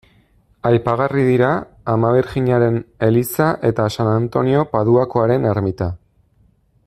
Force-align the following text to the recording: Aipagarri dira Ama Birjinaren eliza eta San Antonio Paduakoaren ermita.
Aipagarri 0.69 1.25
dira 1.27 1.49
Ama 1.93 2.13
Birjinaren 2.15 2.81
eliza 3.09 3.51
eta 3.71 3.87
San 3.97 4.11
Antonio 4.15 4.65
Paduakoaren 4.75 5.49
ermita. 5.55 5.93